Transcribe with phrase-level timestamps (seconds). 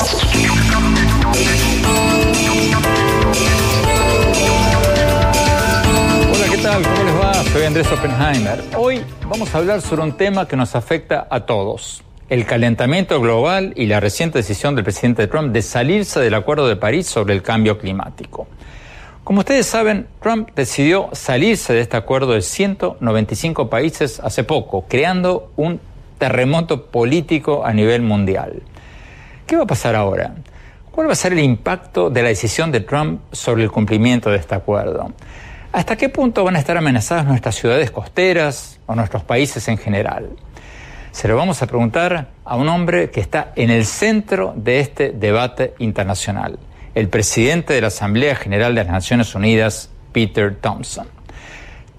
[0.00, 0.06] Hola,
[6.48, 6.82] ¿qué tal?
[6.82, 7.34] ¿Cómo les va?
[7.34, 8.62] Soy Andrés Oppenheimer.
[8.76, 12.04] Hoy vamos a hablar sobre un tema que nos afecta a todos.
[12.28, 16.76] El calentamiento global y la reciente decisión del presidente Trump de salirse del Acuerdo de
[16.76, 18.46] París sobre el cambio climático.
[19.24, 25.50] Como ustedes saben, Trump decidió salirse de este acuerdo de 195 países hace poco, creando
[25.56, 25.80] un
[26.18, 28.62] terremoto político a nivel mundial.
[29.48, 30.34] ¿Qué va a pasar ahora?
[30.90, 34.36] ¿Cuál va a ser el impacto de la decisión de Trump sobre el cumplimiento de
[34.36, 35.10] este acuerdo?
[35.72, 40.28] ¿Hasta qué punto van a estar amenazadas nuestras ciudades costeras o nuestros países en general?
[41.12, 45.12] Se lo vamos a preguntar a un hombre que está en el centro de este
[45.12, 46.58] debate internacional,
[46.94, 51.06] el presidente de la Asamblea General de las Naciones Unidas, Peter Thompson.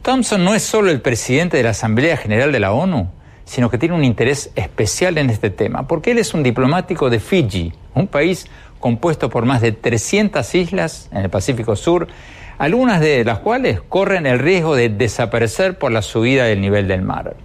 [0.03, 3.09] Thompson no es solo el presidente de la Asamblea General de la ONU,
[3.49, 7.19] sino que tiene un interés especial en este tema, porque él es un diplomático de
[7.19, 8.45] Fiji, un país
[8.79, 12.07] compuesto por más de 300 islas en el Pacífico Sur,
[12.59, 17.01] algunas de las cuales corren el riesgo de desaparecer por la subida del nivel del
[17.01, 17.35] mar.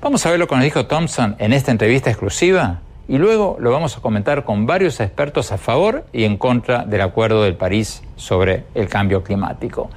[0.00, 2.78] Vamos a ver lo que nos dijo Thompson en esta entrevista exclusiva
[3.08, 7.00] y luego lo vamos a comentar con varios expertos a favor y en contra del
[7.00, 9.90] Acuerdo de París sobre el cambio climático.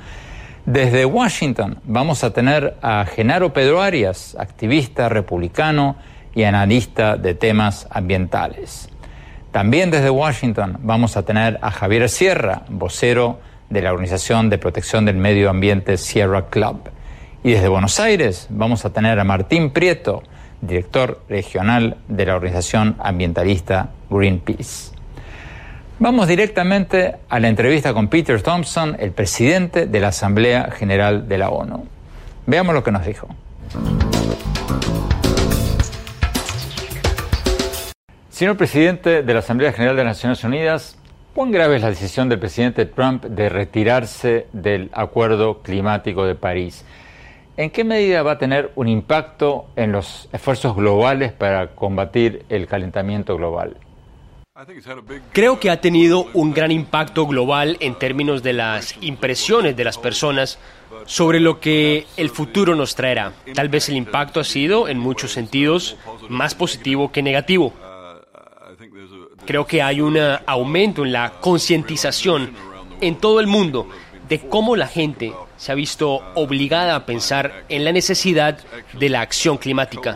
[0.65, 5.95] Desde Washington vamos a tener a Genaro Pedro Arias, activista republicano
[6.33, 8.89] y analista de temas ambientales.
[9.51, 13.39] También desde Washington vamos a tener a Javier Sierra, vocero
[13.69, 16.89] de la Organización de Protección del Medio Ambiente Sierra Club.
[17.43, 20.23] Y desde Buenos Aires vamos a tener a Martín Prieto,
[20.61, 24.94] director regional de la organización ambientalista Greenpeace.
[25.97, 31.37] Vamos directamente a la entrevista con Peter Thompson, el presidente de la Asamblea General de
[31.37, 31.87] la ONU.
[32.45, 33.29] Veamos lo que nos dijo.
[38.29, 40.99] Señor presidente de la Asamblea General de las Naciones Unidas,
[41.33, 46.83] ¿cuán grave es la decisión del presidente Trump de retirarse del Acuerdo Climático de París?
[47.55, 52.67] ¿En qué medida va a tener un impacto en los esfuerzos globales para combatir el
[52.67, 53.77] calentamiento global?
[55.33, 59.97] Creo que ha tenido un gran impacto global en términos de las impresiones de las
[59.97, 60.59] personas
[61.05, 63.33] sobre lo que el futuro nos traerá.
[63.53, 65.97] Tal vez el impacto ha sido, en muchos sentidos,
[66.29, 67.73] más positivo que negativo.
[69.45, 72.53] Creo que hay un aumento en la concientización
[73.01, 73.89] en todo el mundo
[74.29, 78.57] de cómo la gente se ha visto obligada a pensar en la necesidad
[78.97, 80.15] de la acción climática.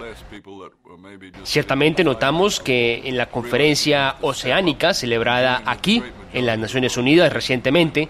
[1.44, 8.10] Ciertamente notamos que en la conferencia oceánica celebrada aquí, en las Naciones Unidas recientemente,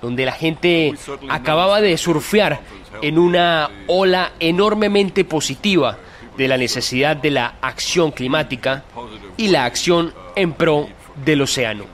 [0.00, 0.94] donde la gente
[1.28, 2.60] acababa de surfear
[3.02, 5.98] en una ola enormemente positiva
[6.36, 8.84] de la necesidad de la acción climática
[9.36, 10.88] y la acción en pro
[11.24, 11.84] del océano.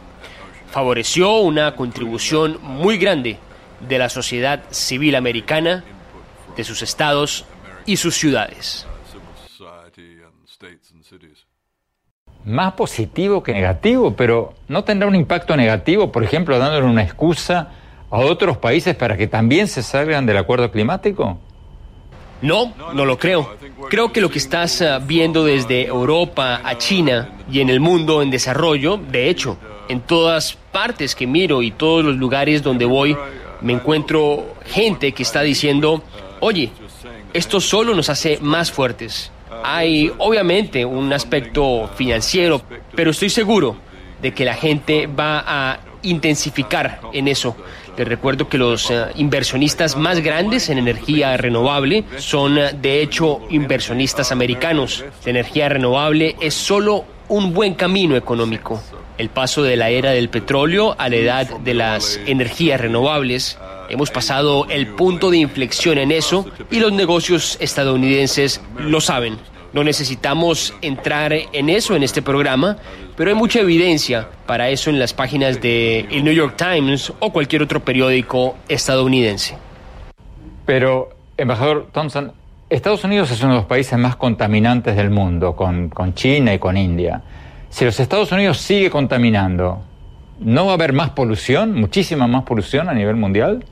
[0.70, 3.38] Favoreció una contribución muy grande
[3.80, 5.84] de la sociedad civil americana,
[6.56, 7.44] de sus estados
[7.86, 8.86] y sus ciudades.
[12.44, 17.72] Más positivo que negativo, pero ¿no tendrá un impacto negativo, por ejemplo, dándole una excusa
[18.10, 21.38] a otros países para que también se salgan del acuerdo climático?
[22.42, 23.56] No, no lo creo.
[23.88, 28.22] Creo que lo que estás ah, viendo desde Europa a China y en el mundo
[28.22, 29.56] en desarrollo, de hecho,
[29.88, 33.16] en todas partes que miro y todos los lugares donde voy,
[33.60, 36.02] me encuentro gente que está diciendo,
[36.40, 36.70] oye,
[37.32, 39.32] esto solo nos hace más fuertes.
[39.62, 42.62] Hay obviamente un aspecto financiero,
[42.94, 43.76] pero estoy seguro
[44.20, 47.56] de que la gente va a intensificar en eso.
[47.96, 53.40] Les recuerdo que los eh, inversionistas más grandes en energía renovable son, eh, de hecho,
[53.50, 55.04] inversionistas americanos.
[55.24, 58.82] La energía renovable es solo un buen camino económico.
[59.16, 63.58] El paso de la era del petróleo a la edad de las energías renovables.
[63.88, 69.38] Hemos pasado el punto de inflexión en eso y los negocios estadounidenses lo saben.
[69.72, 72.78] No necesitamos entrar en eso en este programa,
[73.16, 77.32] pero hay mucha evidencia para eso en las páginas de el New York Times o
[77.32, 79.56] cualquier otro periódico estadounidense.
[80.64, 82.32] Pero, embajador Thompson,
[82.68, 86.76] Estados Unidos es uno de los países más contaminantes del mundo, con, China y con
[86.76, 87.22] India.
[87.70, 89.82] Si los Estados Unidos sigue contaminando,
[90.38, 93.64] ¿no va a haber más polución, muchísima más polución a nivel mundial?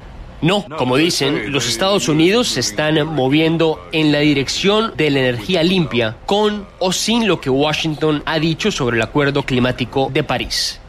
[0.43, 5.63] No, como dicen, los Estados Unidos se están moviendo en la dirección de la energía
[5.63, 10.81] limpia, con o sin lo que Washington ha dicho sobre el Acuerdo Climático de París.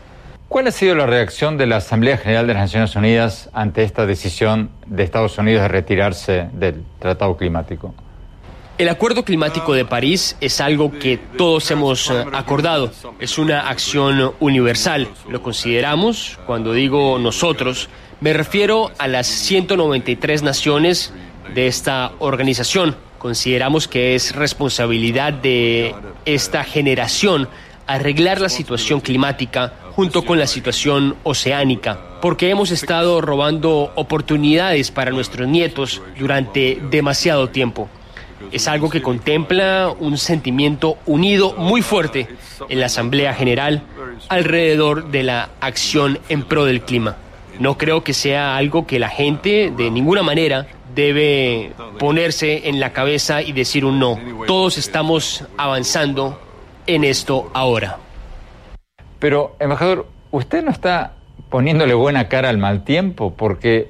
[0.50, 4.06] ¿Cuál ha sido la reacción de la Asamblea General de las Naciones Unidas ante esta
[4.06, 7.96] decisión de Estados Unidos de retirarse del Tratado Climático?
[8.78, 12.92] El Acuerdo Climático de París es algo que todos hemos eh, acordado.
[13.20, 15.08] Es una acción universal.
[15.30, 17.88] Lo consideramos, cuando digo nosotros,
[18.20, 21.14] me refiero a las 193 naciones
[21.54, 22.98] de esta organización.
[23.18, 25.96] Consideramos que es responsabilidad de
[26.26, 27.48] esta generación
[27.88, 35.12] arreglar la situación climática junto con la situación oceánica, porque hemos estado robando oportunidades para
[35.12, 37.90] nuestros nietos durante demasiado tiempo.
[38.52, 42.28] Es algo que contempla un sentimiento unido muy fuerte
[42.70, 43.84] en la Asamblea General
[44.30, 47.18] alrededor de la acción en pro del clima.
[47.60, 52.92] No creo que sea algo que la gente de ninguna manera debe ponerse en la
[52.92, 54.20] cabeza y decir un no.
[54.48, 56.40] Todos estamos avanzando
[56.88, 57.98] en esto ahora.
[59.20, 61.14] Pero, embajador, usted no está
[61.50, 63.90] poniéndole buena cara al mal tiempo porque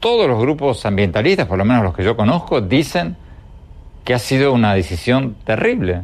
[0.00, 3.16] todos los grupos ambientalistas, por lo menos los que yo conozco, dicen
[4.04, 6.02] que ha sido una decisión terrible.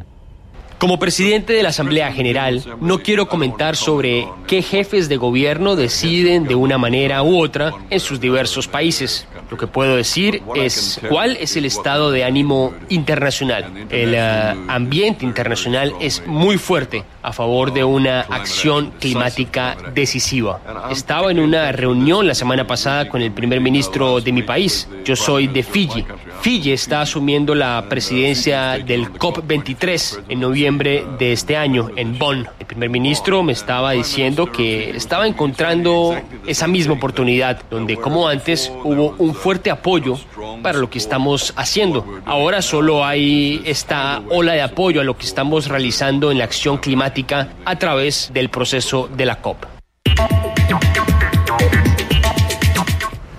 [0.78, 6.44] Como presidente de la Asamblea General, no quiero comentar sobre qué jefes de gobierno deciden
[6.44, 9.26] de una manera u otra en sus diversos países.
[9.50, 13.86] Lo que puedo decir es cuál es el estado de ánimo internacional.
[13.88, 20.60] El eh, ambiente internacional es muy fuerte a favor de una acción climática decisiva.
[20.92, 24.88] Estaba en una reunión la semana pasada con el primer ministro de mi país.
[25.04, 26.04] Yo soy de Fiji.
[26.40, 32.46] Fiji está asumiendo la presidencia del COP23 en noviembre de este año en Bonn.
[32.60, 36.14] El primer ministro me estaba diciendo que estaba encontrando
[36.46, 40.16] esa misma oportunidad donde como antes hubo un fuerte apoyo
[40.62, 42.06] para lo que estamos haciendo.
[42.24, 46.78] Ahora solo hay esta ola de apoyo a lo que estamos realizando en la acción
[46.78, 47.15] climática
[47.64, 49.64] a través del proceso de la COP.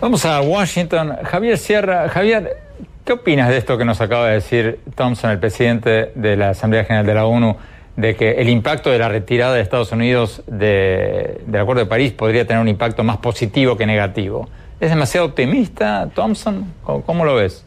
[0.02, 1.16] Vamos a Washington.
[1.24, 2.10] Javier Sierra.
[2.10, 2.58] Javier,
[3.06, 6.86] ¿qué opinas de esto que nos acaba de decir Thompson, el presidente de la Asamblea
[6.86, 7.58] General de la ONU,
[7.96, 12.46] de que el impacto de la retirada de Estados Unidos del Acuerdo de París podría
[12.46, 14.48] tener un impacto más positivo que negativo?
[14.80, 16.74] ¿Es demasiado optimista, Thompson?
[16.84, 17.66] ¿Cómo, lo ves?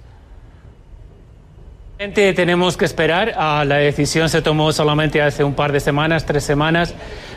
[2.01, 3.35] Tenemos que esperar.
[3.37, 6.95] Ah, la decisión se tomó solamente hace un par de semanas, tres semanas,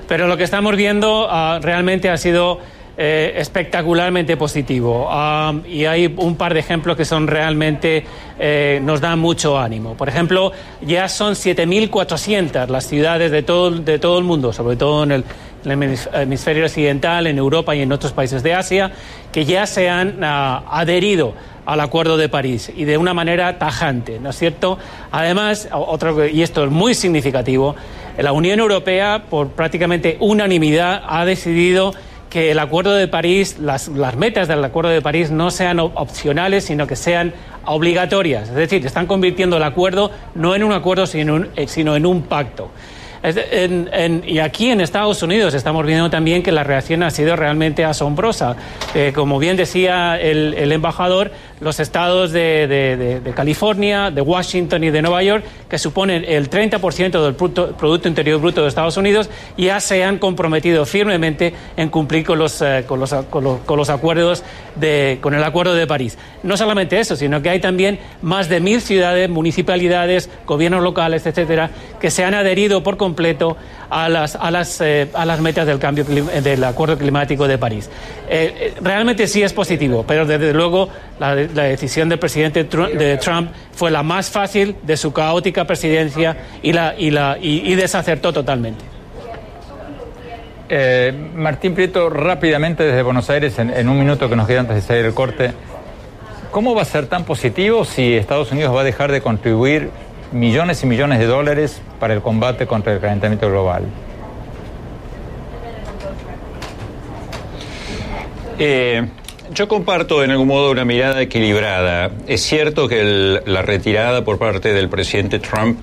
[0.07, 2.59] pero lo que estamos viendo ah, realmente ha sido
[2.95, 5.07] eh, espectacularmente positivo.
[5.09, 8.05] Ah, y hay un par de ejemplos que son realmente
[8.39, 9.97] eh, nos dan mucho ánimo.
[9.97, 15.03] Por ejemplo, ya son 7.400 las ciudades de todo, de todo el mundo, sobre todo
[15.03, 15.25] en el,
[15.65, 18.91] hemisferio occidental, en Europa y en otros países de Asia,
[19.31, 21.33] que ya se han ah, adherido
[21.65, 24.77] al Acuerdo de París y de una manera tajante, ¿no es cierto?
[25.11, 27.75] Además, otro, y esto es muy significativo,
[28.17, 31.93] la Unión Europea, por prácticamente unanimidad, ha decidido
[32.29, 36.65] que el Acuerdo de París, las, las, metas del Acuerdo de París no sean opcionales,
[36.65, 37.33] sino que sean
[37.65, 38.49] obligatorias.
[38.49, 42.23] Es decir, están convirtiendo el acuerdo no en un acuerdo, sino, eh, sino en un
[42.23, 42.71] pacto
[43.23, 48.57] y aquí en Estados Unidos estamos viendo también que la reacción ha sido realmente asombrosa.
[48.93, 55.23] Eh, como bien decía el, embajador, los estados de, California, de Washington y de Nueva
[55.23, 60.17] York, que suponen el 30% del Producto Interior Bruto de Estados Unidos, ya se han
[60.17, 64.43] comprometido firmemente en cumplir con los, eh, con los, con los, acuerdos
[64.75, 66.17] de, con el Acuerdo de París.
[66.43, 71.69] No solamente eso, sino que hay también más de mil ciudades, municipalidades, gobiernos locales, etcétera,
[72.01, 73.55] que se han adherido por completo completo
[73.91, 77.87] a las, a las, eh, a las metas del cambio del Acuerdo Climático de París.
[78.27, 80.89] Eh, eh, realmente sí es positivo, pero desde luego
[81.19, 86.73] la, decisión del presidente de Trump fue la más fácil de su caótica presidencia y,
[86.73, 88.83] la, y, la, y, desacertó totalmente.
[91.35, 94.81] Martín Prieto, rápidamente desde Buenos Aires, en, en un minuto que nos queda antes de
[94.81, 95.51] salir el corte,
[96.49, 99.91] ¿cómo va a ser tan positivo si Estados Unidos va a dejar de contribuir
[100.31, 103.85] millones y millones de dólares para el combate contra el calentamiento global?
[108.59, 109.07] Eh,
[109.53, 112.11] yo comparto en algún modo una mirada equilibrada.
[112.27, 115.79] Es cierto que la retirada por parte del presidente Trump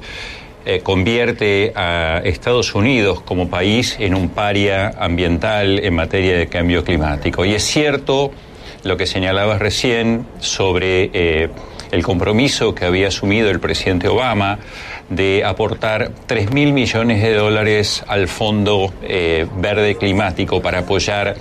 [0.67, 6.85] eh, convierte a Estados Unidos como país en un paria ambiental en materia de cambio
[6.85, 7.47] climático.
[7.47, 8.31] Y es cierto
[8.85, 11.49] lo que señalabas recién sobre eh,
[11.91, 14.59] el compromiso que había asumido el presidente Obama
[15.09, 21.37] de aportar 3 mil millones de dólares al Fondo Verde Climático para apoyar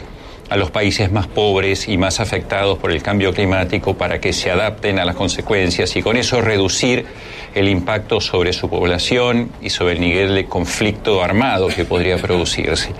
[0.49, 4.49] a los países más pobres y más afectados por el cambio climático para que se
[4.49, 7.05] adapten a las consecuencias y con eso reducir
[7.53, 12.93] el impacto sobre su población y sobre el nivel de conflicto armado que podría producirse.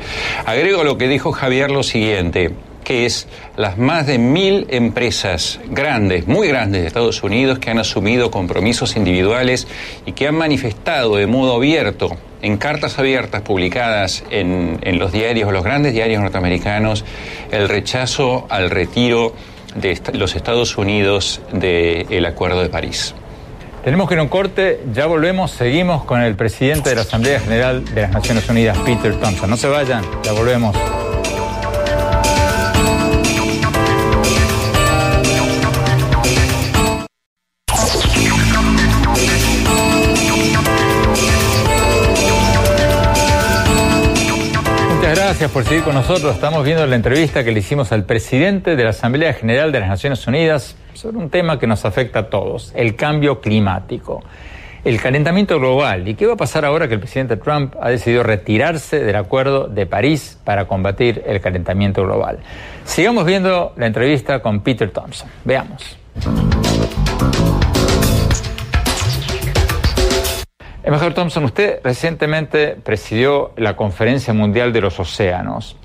[0.45, 2.51] Agrego lo que dijo Javier lo siguiente
[2.83, 7.79] que es las más de mil empresas grandes, muy grandes de Estados Unidos que han
[7.79, 9.67] asumido compromisos individuales
[10.05, 15.63] y que han manifestado de modo abierto en cartas abiertas publicadas en, los diarios, los
[15.63, 17.03] grandes diarios norteamericanos,
[17.51, 19.33] el rechazo al retiro
[19.75, 23.13] de los Estados Unidos del Acuerdo de París.
[23.83, 27.39] Tenemos que ir a un corte, ya volvemos, seguimos con el presidente de la Asamblea
[27.39, 29.49] General de las Naciones Unidas, Peter Thompson.
[29.49, 30.75] No se vayan, ya volvemos.
[45.39, 46.35] Gracias por seguir con nosotros.
[46.35, 49.87] Estamos viendo la entrevista que le hicimos al presidente de la Asamblea General de las
[49.87, 54.21] Naciones Unidas sobre un tema que nos afecta a todos, el cambio climático,
[54.83, 56.05] el calentamiento global.
[56.09, 59.69] ¿Y qué va a pasar ahora que el presidente Trump ha decidido retirarse del Acuerdo
[59.69, 62.39] de París para combatir el calentamiento global?
[62.83, 65.29] Sigamos viendo la entrevista con Peter Thompson.
[65.45, 65.97] Veamos.
[70.83, 75.75] Embajador Thompson, usted recientemente presidió la Conferencia Mundial de los Océanos.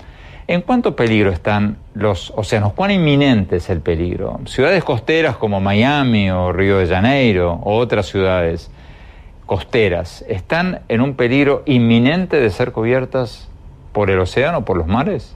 [0.47, 2.73] ¿En cuánto peligro están los océanos?
[2.73, 4.39] ¿Cuán inminente es el peligro?
[4.45, 8.69] Ciudades costeras como Miami o Río de Janeiro o otras ciudades
[9.45, 13.47] costeras, ¿están en un peligro inminente de ser cubiertas
[13.91, 15.35] por el océano, por los mares?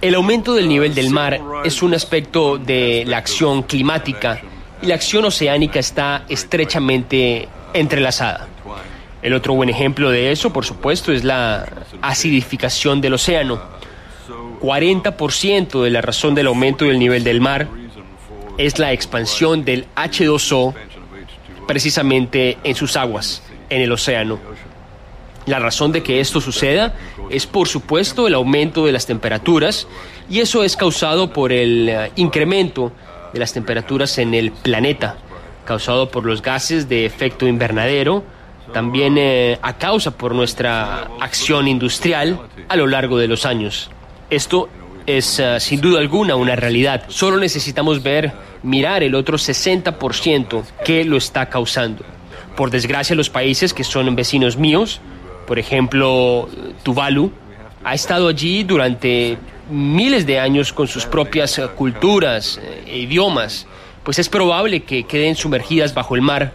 [0.00, 4.40] El aumento del nivel del mar es un aspecto de la acción climática
[4.82, 8.48] y la acción oceánica está estrechamente entrelazada.
[9.22, 11.66] El otro buen ejemplo de eso, por supuesto, es la
[12.02, 13.60] acidificación del océano.
[14.60, 17.68] 40% de la razón del aumento del nivel del mar
[18.56, 20.74] es la expansión del H2O
[21.66, 24.38] precisamente en sus aguas, en el océano.
[25.46, 26.94] La razón de que esto suceda
[27.28, 29.86] es, por supuesto, el aumento de las temperaturas
[30.30, 32.92] y eso es causado por el eh, incremento
[33.32, 35.18] de las temperaturas en el planeta
[35.64, 38.24] causado por los gases de efecto invernadero,
[38.72, 43.90] también eh, a causa por nuestra acción industrial a lo largo de los años.
[44.30, 44.68] Esto
[45.06, 47.04] es eh, sin duda alguna una realidad.
[47.08, 52.04] Solo necesitamos ver, mirar el otro 60% que lo está causando.
[52.56, 55.00] Por desgracia, los países que son vecinos míos,
[55.46, 56.48] por ejemplo,
[56.82, 57.32] Tuvalu,
[57.82, 59.36] ha estado allí durante
[59.70, 63.66] miles de años con sus propias eh, culturas e idiomas
[64.04, 66.52] pues es probable que queden sumergidas bajo el mar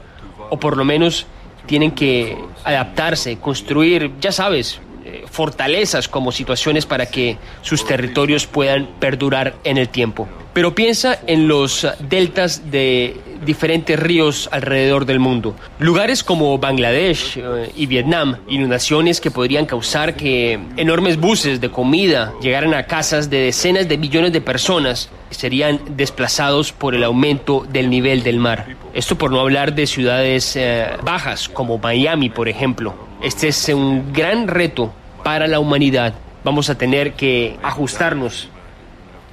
[0.49, 1.25] o por lo menos
[1.65, 8.87] tienen que adaptarse, construir, ya sabes, eh, fortalezas como situaciones para que sus territorios puedan
[8.99, 10.27] perdurar en el tiempo.
[10.53, 15.55] Pero piensa en los deltas de diferentes ríos alrededor del mundo.
[15.79, 22.33] Lugares como Bangladesh eh, y Vietnam, inundaciones que podrían causar que enormes buses de comida
[22.41, 27.89] llegaran a casas de decenas de millones de personas serían desplazados por el aumento del
[27.89, 28.75] nivel del mar.
[28.93, 32.93] Esto por no hablar de ciudades eh, bajas como Miami, por ejemplo.
[33.21, 34.93] Este es un gran reto
[35.23, 36.13] para la humanidad.
[36.43, 38.49] Vamos a tener que ajustarnos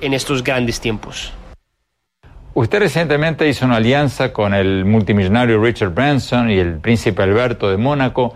[0.00, 1.32] en estos grandes tiempos.
[2.56, 7.76] Usted recientemente hizo una alianza con el multimillonario Richard Branson y el príncipe Alberto de
[7.76, 8.32] Mónaco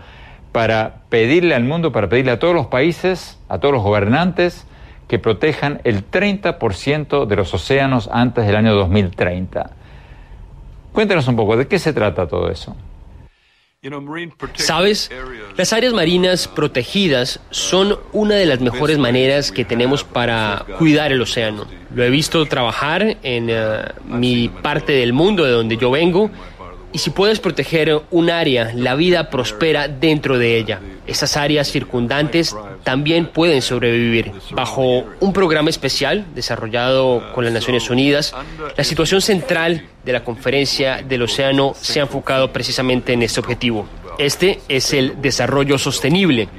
[0.51, 4.67] para pedirle al mundo, para pedirle a todos los países, a todos los gobernantes,
[5.07, 9.71] que protejan el 30% de los océanos antes del año 2030.
[10.93, 12.75] Cuéntenos un poco, ¿de qué se trata todo eso?
[14.53, 15.09] Sabes,
[15.57, 21.19] las áreas marinas protegidas son una de las mejores maneras que tenemos para cuidar el
[21.19, 21.65] océano.
[21.95, 26.29] Lo he visto trabajar en eh, mi parte del mundo de donde yo vengo
[26.93, 30.81] y si puedes proteger un área, la vida prospera dentro de ella.
[31.07, 34.31] Esas áreas circundantes también pueden sobrevivir.
[34.51, 38.33] Bajo un programa especial desarrollado con las Naciones Unidas,
[38.75, 43.87] la situación central de la conferencia del océano se ha enfocado precisamente en este objetivo.
[44.17, 46.49] Este es el desarrollo sostenible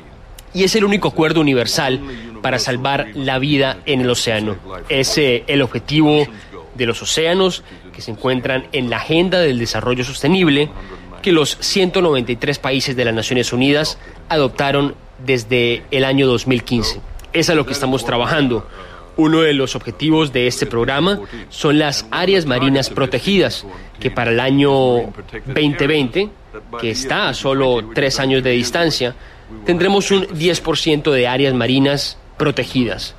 [0.55, 2.01] y es el único acuerdo universal
[2.43, 4.57] para salvar la vida en el océano.
[4.89, 6.27] Es el objetivo
[6.75, 7.63] de los océanos
[7.93, 10.71] que se encuentran en la agenda del desarrollo sostenible
[11.23, 14.95] que los 193 países de las Naciones Unidas adoptaron
[15.25, 17.01] desde el año 2015.
[17.33, 18.67] Es a lo que estamos trabajando.
[19.17, 23.67] Uno de los objetivos de este programa son las áreas marinas protegidas,
[24.01, 25.13] que para el año
[25.47, 26.31] 2020,
[26.81, 29.15] que está a solo tres años de distancia,
[29.65, 33.15] tendremos un 10% de áreas marinas protegidas.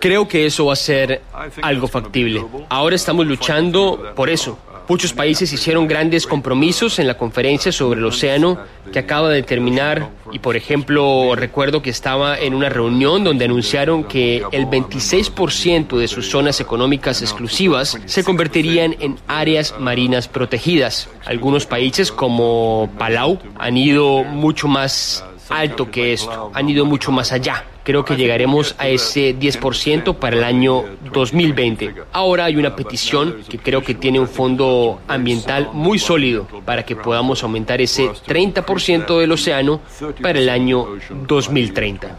[0.00, 1.22] Creo que eso va a ser
[1.62, 2.44] algo factible.
[2.68, 8.06] Ahora estamos luchando por eso, Muchos países hicieron grandes compromisos en la conferencia sobre el
[8.06, 8.56] océano
[8.92, 14.04] que acaba de terminar y, por ejemplo, recuerdo que estaba en una reunión donde anunciaron
[14.04, 21.08] que el 26% de sus zonas económicas exclusivas se convertirían en áreas marinas protegidas.
[21.24, 27.32] Algunos países como Palau han ido mucho más alto que esto, han ido mucho más
[27.32, 27.64] allá.
[27.84, 31.94] Creo que llegaremos a ese 10% para el año 2020.
[32.12, 36.96] Ahora hay una petición que creo que tiene un fondo ambiental muy sólido para que
[36.96, 39.80] podamos aumentar ese 30% del océano
[40.20, 42.16] para el año 2030.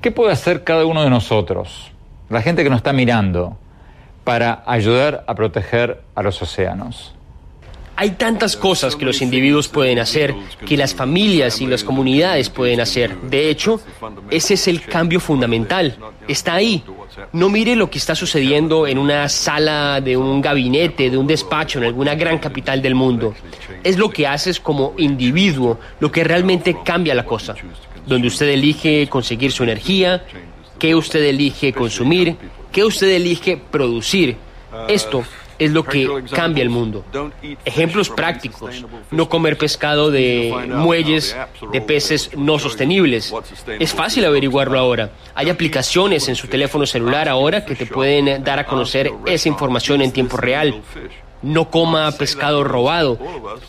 [0.00, 1.90] ¿Qué puede hacer cada uno de nosotros,
[2.28, 3.58] la gente que nos está mirando,
[4.22, 7.17] para ayudar a proteger a los océanos?
[8.00, 10.32] Hay tantas cosas que los individuos pueden hacer,
[10.64, 13.20] que las familias y las comunidades pueden hacer.
[13.22, 13.80] De hecho,
[14.30, 15.96] ese es el cambio fundamental.
[16.28, 16.84] Está ahí.
[17.32, 21.80] No mire lo que está sucediendo en una sala de un gabinete, de un despacho,
[21.80, 23.34] en alguna gran capital del mundo.
[23.82, 27.56] Es lo que haces como individuo, lo que realmente cambia la cosa.
[28.06, 30.24] Donde usted elige conseguir su energía,
[30.78, 32.36] qué usted elige consumir,
[32.70, 34.36] qué usted elige producir.
[34.86, 35.24] Esto
[35.58, 37.04] es lo que cambia el mundo.
[37.64, 38.84] Ejemplos prácticos.
[39.10, 41.36] No comer pescado de muelles
[41.72, 43.34] de peces no sostenibles.
[43.78, 45.10] Es fácil averiguarlo ahora.
[45.34, 50.02] Hay aplicaciones en su teléfono celular ahora que te pueden dar a conocer esa información
[50.02, 50.80] en tiempo real.
[51.40, 53.18] No coma pescado robado.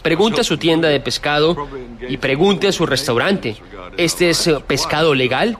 [0.01, 1.67] Pregunte a su tienda de pescado
[2.07, 3.57] y pregunte a su restaurante.
[3.97, 5.57] ¿Este es pescado legal?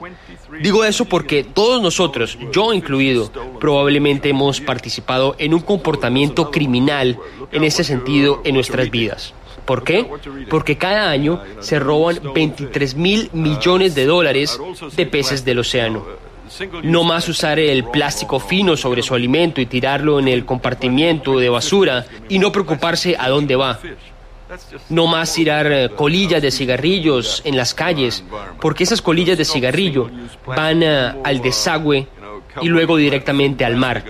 [0.60, 7.18] Digo eso porque todos nosotros, yo incluido, probablemente hemos participado en un comportamiento criminal
[7.50, 9.32] en ese sentido en nuestras vidas.
[9.64, 10.06] ¿Por qué?
[10.48, 14.60] Porque cada año se roban 23 mil millones de dólares
[14.96, 16.04] de peces del océano.
[16.82, 21.48] No más usar el plástico fino sobre su alimento y tirarlo en el compartimiento de
[21.48, 23.78] basura y no preocuparse a dónde va.
[24.88, 28.24] No más tirar eh, colillas de cigarrillos en las calles,
[28.60, 30.10] porque esas colillas de cigarrillo
[30.46, 32.08] van eh, al desagüe
[32.60, 34.04] y luego directamente al mar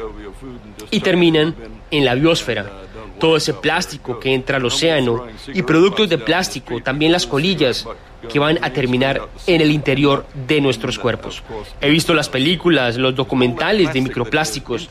[0.90, 1.54] y terminan
[1.90, 2.70] en la biosfera.
[3.18, 7.86] Todo ese plástico que entra al océano y productos de plástico, también las colillas,
[8.28, 11.42] que van a terminar en el interior de nuestros cuerpos.
[11.80, 14.88] He visto las películas, los documentales de microplásticos,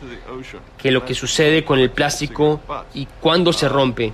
[0.77, 2.61] que lo que sucede con el plástico
[2.93, 4.13] y cuando se rompe.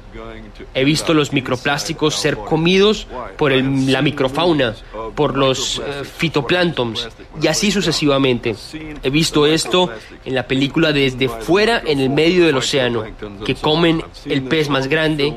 [0.73, 4.75] He visto los microplásticos ser comidos por la microfauna,
[5.15, 7.09] por los uh, fitoplanctons
[7.41, 8.55] y así sucesivamente.
[9.03, 9.89] He visto esto
[10.23, 13.03] en la película desde fuera en el medio del océano,
[13.45, 15.33] que comen el pez más grande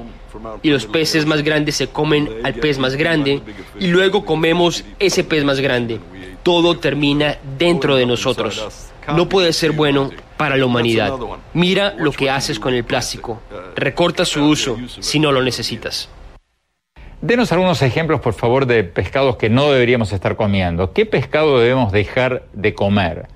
[0.62, 3.40] y los peces más grandes se comen al pez más grande
[3.78, 6.00] y luego comemos ese pez más grande.
[6.42, 8.90] Todo termina dentro de nosotros.
[9.14, 11.12] No puede ser bueno para la humanidad.
[11.54, 13.40] Mira lo que haces con el plástico.
[13.76, 16.08] Recorta su uso si no lo necesitas.
[17.20, 20.92] Denos algunos ejemplos, por favor, de pescados que no deberíamos estar comiendo.
[20.92, 23.26] ¿Qué pescado debemos dejar de comer?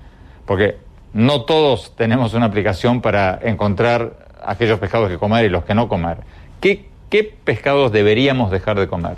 [0.45, 0.77] Porque
[1.11, 5.89] no todos tenemos una aplicación para encontrar aquellos pescados que comer y los que no
[5.89, 6.19] comer.
[6.63, 9.17] ¿Qué, pescados deberíamos dejar de comer?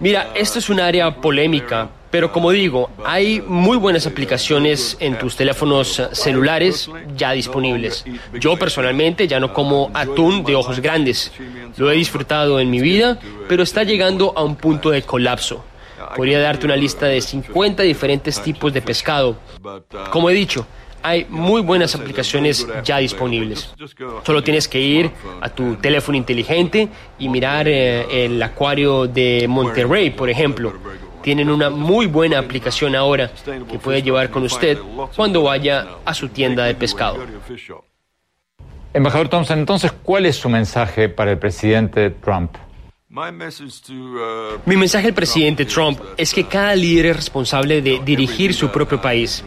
[0.00, 5.36] Mira, esto es un área polémica, pero como digo, hay muy buenas aplicaciones en tus
[5.36, 8.06] teléfonos celulares ya disponibles.
[8.40, 11.32] Yo personalmente ya no como atún de ojos grandes.
[11.76, 15.62] Lo he disfrutado en mi vida, pero está llegando a un punto de colapso.
[16.16, 19.36] Podría darte una lista de 50 diferentes tipos de pescado.
[20.10, 20.66] Como he dicho,
[21.02, 23.74] hay muy buenas aplicaciones ya disponibles.
[24.24, 25.10] Solo tienes que ir
[25.40, 26.88] a tu teléfono inteligente
[27.18, 30.72] y mirar eh, el acuario de Monterrey, por ejemplo.
[31.22, 33.30] Tienen una muy buena aplicación ahora
[33.70, 34.78] que puede llevar con usted
[35.14, 37.18] cuando vaya a su tienda de pescado.
[38.94, 42.56] Embajador Thompson, entonces, ¿cuál es su mensaje para el presidente Trump?
[43.14, 48.70] Uh, Mi mensaje al presidente Trump es que cada líder es responsable de dirigir su
[48.70, 49.44] propio país.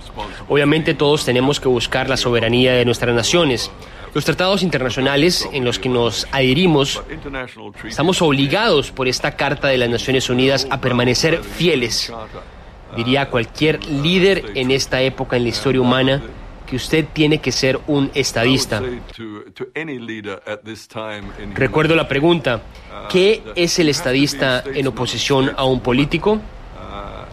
[0.48, 3.72] Obviamente todos tenemos que buscar la soberanía de nuestras naciones.
[4.14, 7.02] Los tratados internacionales en los que nos adherimos,
[7.84, 12.14] estamos obligados por esta Carta de las Naciones Unidas a permanecer fieles.
[12.96, 16.22] Diría cualquier líder en esta época en la historia humana
[16.66, 18.82] que usted tiene que ser un estadista.
[21.54, 22.62] Recuerdo la pregunta,
[23.10, 26.40] ¿qué es el estadista en oposición a un político?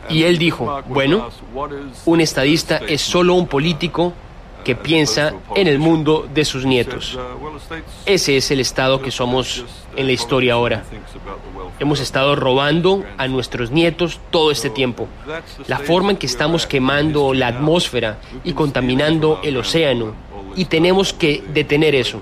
[0.08, 1.30] Y él dijo, bueno,
[2.04, 4.12] un estadista es solo un político
[4.64, 7.18] que piensa en el mundo de sus nietos.
[8.06, 9.64] Ese es el Estado que somos
[9.96, 10.84] en la historia ahora.
[11.78, 15.08] Hemos estado robando a nuestros nietos todo este tiempo.
[15.66, 20.14] La forma en que estamos quemando la atmósfera y contaminando el océano.
[20.54, 22.20] Y tenemos que detener eso.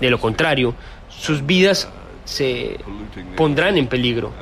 [0.00, 0.74] De lo contrario,
[1.08, 1.88] sus vidas
[2.24, 2.78] se
[3.36, 4.32] pondrán en peligro.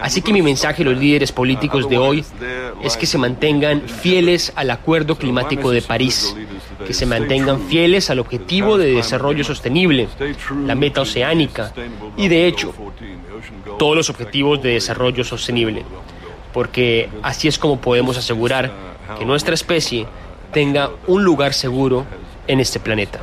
[0.00, 2.24] Así que mi mensaje a los líderes políticos de hoy
[2.82, 6.36] es que se mantengan fieles al Acuerdo Climático de París,
[6.86, 10.08] que se mantengan fieles al objetivo de desarrollo sostenible,
[10.64, 11.72] la meta oceánica
[12.16, 12.74] y de hecho
[13.78, 15.84] todos los objetivos de desarrollo sostenible,
[16.52, 18.72] porque así es como podemos asegurar
[19.18, 20.06] que nuestra especie
[20.52, 22.06] tenga un lugar seguro
[22.46, 23.20] en este planeta.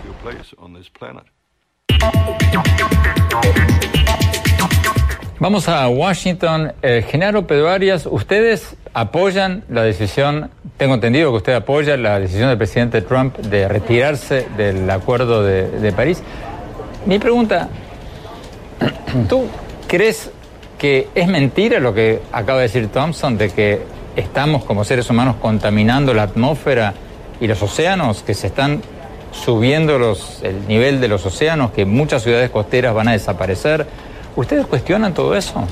[5.44, 6.72] Vamos a Washington.
[6.82, 12.48] Eh, Genaro Pedro Arias, ustedes apoyan la decisión, tengo entendido que usted apoya la decisión
[12.48, 16.24] del presidente Trump de retirarse del acuerdo de, de París.
[17.06, 17.68] Mi pregunta,
[19.28, 19.48] ¿tú
[19.86, 20.32] crees
[20.78, 23.82] que es mentira lo que acaba de decir Thompson de que
[24.16, 26.94] estamos como seres humanos contaminando la atmósfera
[27.42, 28.82] y los océanos, que se están
[29.34, 33.86] subiendo los, el nivel de los océanos, que muchas ciudades costeras van a desaparecer?
[34.36, 35.68] ¿Ustedes cuestionan todo eso?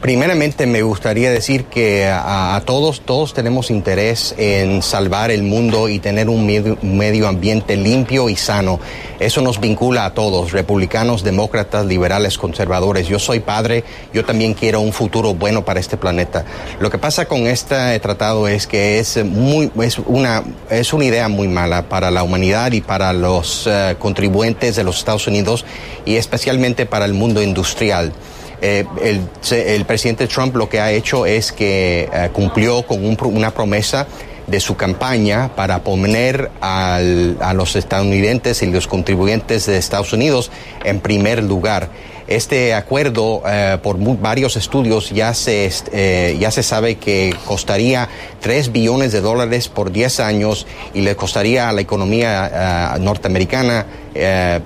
[0.00, 5.98] Primeramente me gustaría decir que a, todos, todos tenemos interés en salvar el mundo y
[5.98, 8.78] tener un medio, ambiente limpio y sano.
[9.18, 13.08] Eso nos vincula a todos, republicanos, demócratas, liberales, conservadores.
[13.08, 13.82] Yo soy padre,
[14.14, 16.44] yo también quiero un futuro bueno para este planeta.
[16.78, 21.26] Lo que pasa con este tratado es que es muy, es una, es una idea
[21.26, 25.64] muy mala para la humanidad y para los uh, contribuyentes de los Estados Unidos
[26.06, 28.12] y especialmente para el mundo industrial.
[28.60, 34.06] Eh, el, presidente Trump lo que ha hecho es que eh, cumplió con una promesa
[34.46, 40.50] de su campaña para poner a los estadounidenses y los contribuyentes de Estados Unidos
[40.84, 41.90] en primer lugar.
[42.28, 48.06] Este acuerdo, eh, por varios estudios, ya se, eh, ya se sabe que costaría
[48.40, 53.86] 3 billones de dólares por 10 años y le costaría a la economía eh, norteamericana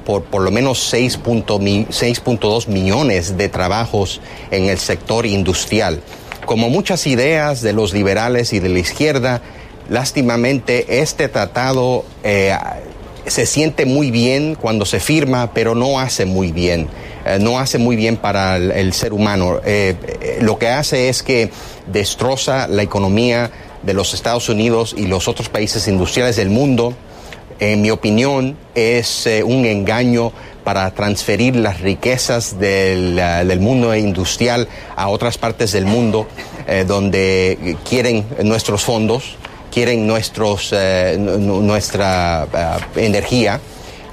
[0.07, 6.01] por por lo menos 6.2 millones de trabajos en el sector industrial.
[6.47, 9.43] Como muchas ideas de los liberales y de la izquierda,
[9.91, 12.07] lástimamente este tratado
[13.27, 16.89] se siente muy bien cuando se firma, pero no hace muy bien.
[17.25, 19.61] Eh, no hace muy bien para el, ser humano.
[19.65, 21.51] Eh, eh, lo que hace es que
[21.87, 23.51] destroza la economía
[23.83, 26.95] de los Estados Unidos y los otros países industriales del mundo.
[27.61, 30.33] En mi opinión, es un engaño
[30.65, 36.27] para transferir las riquezas del, del, mundo industrial a otras partes del mundo
[36.89, 39.37] donde quieren nuestros fondos,
[39.73, 40.75] quieren nuestros,
[41.19, 42.47] nuestra
[42.95, 43.61] energía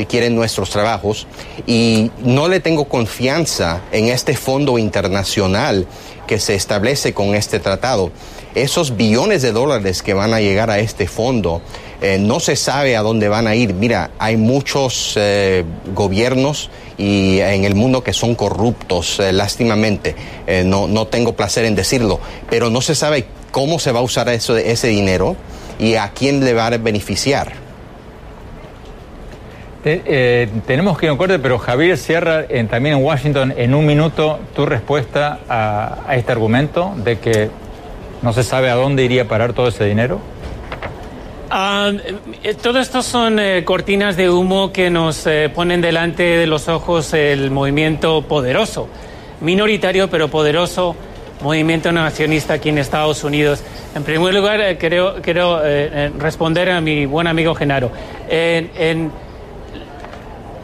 [0.06, 1.28] quieren nuestros trabajos
[1.68, 5.88] y no le tengo confianza en este fondo internacional
[6.28, 8.12] que se establece con este tratado.
[8.56, 11.62] Esos billones de dólares que van a llegar a este fondo,
[12.02, 13.74] eh, no se sabe a dónde van a ir.
[13.74, 20.16] Mira, hay muchos eh, gobiernos y en el mundo que son corruptos, eh, lástimamente.
[20.66, 22.20] no, no tengo placer en decirlo,
[22.50, 25.36] pero no se sabe cómo se va a usar eso, ese dinero
[25.80, 27.54] y a quién le va a beneficiar.
[29.86, 33.86] Eh, tenemos que ir a un corte, pero Javier cierra también en Washington en un
[33.86, 37.50] minuto tu respuesta a, este argumento de que
[38.22, 40.20] no se sabe a dónde iría a parar todo ese dinero.
[41.50, 41.92] Ah,
[42.44, 47.14] eh, todo esto son eh, cortinas de humo que nos ponen delante de los ojos
[47.14, 48.90] el movimiento poderoso,
[49.40, 50.96] minoritario pero poderoso,
[51.42, 53.64] movimiento nacionalista aquí en Estados Unidos.
[53.96, 55.62] En primer lugar, quiero, quiero
[56.18, 57.92] responder a mi buen amigo Genaro.
[58.30, 59.12] en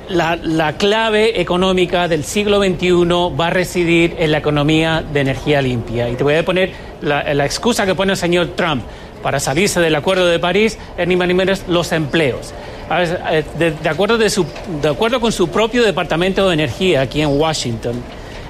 [0.10, 6.10] la, clave económica del siglo XXI va a residir en la economía de energía limpia.
[6.10, 8.84] Y te voy a poner la, excusa que pone el señor Trump
[9.22, 12.54] para salirse del Acuerdo de París es ni más ni menos los empleos.
[12.92, 14.46] Eh, de, acuerdo de, su,
[14.82, 17.96] de acuerdo con su propio Departamento de Energía aquí en Washington,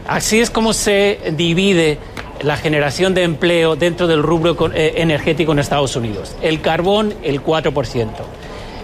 [0.08, 1.98] así es como se divide
[2.46, 6.36] la generación de empleo dentro del rubro eh, energético en Estados Unidos.
[6.44, 8.08] El carbón, el 4%.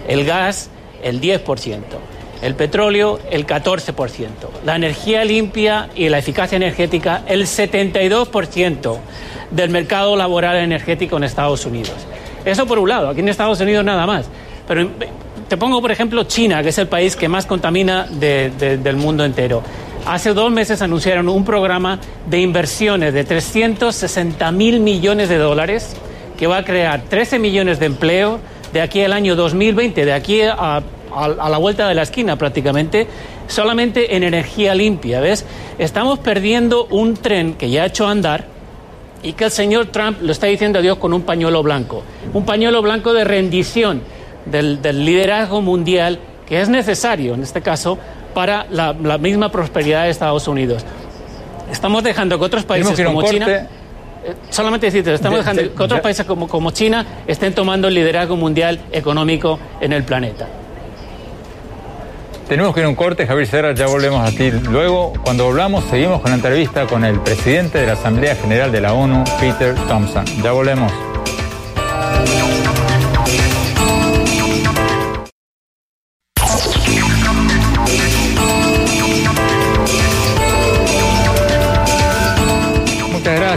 [0.08, 0.68] El gas,
[1.00, 1.80] el 10%,
[2.42, 3.94] el petróleo el 14%,
[4.64, 8.98] la energía limpia y la eficacia energética el 72%
[9.52, 11.94] del mercado laboral energético en Estados Unidos.
[12.44, 14.26] Eso por un lado, aquí en Estados Unidos nada más.
[14.66, 14.88] Pero
[15.48, 19.62] te pongo, por ejemplo, China, que es el país que más contamina del mundo entero.
[20.06, 25.94] Hace dos meses anunciaron un programa de inversiones de 360 mil millones de dólares
[26.36, 28.40] que va a crear 13 millones de empleo
[28.72, 30.82] de aquí al año 2020, de aquí a,
[31.14, 33.06] a la vuelta de la esquina prácticamente,
[33.46, 35.44] solamente en energía limpia, ¿ves?
[35.78, 38.46] Estamos perdiendo un tren que ya ha hecho andar
[39.22, 42.44] y que el señor Trump lo está diciendo a Dios con un pañuelo blanco, un
[42.44, 44.02] pañuelo blanco de rendición
[44.46, 47.98] del, liderazgo mundial que es necesario en este caso
[48.34, 50.84] para la, misma prosperidad de Estados Unidos.
[51.70, 53.68] Estamos dejando que otros países como China...
[54.24, 58.36] Eh, solamente decirte, estamos dejando que otros países como, como China estén tomando el liderazgo
[58.36, 60.46] mundial económico en el planeta.
[62.48, 64.50] Tenemos que ir a un corte, Javier Serra, ya volvemos a ti.
[64.50, 68.80] Luego, cuando volvamos, seguimos con la entrevista con el presidente de la Asamblea General de
[68.80, 70.24] la ONU, Peter Thompson.
[70.42, 70.92] Ya volvemos.